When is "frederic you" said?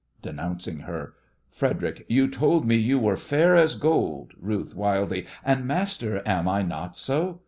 1.51-2.27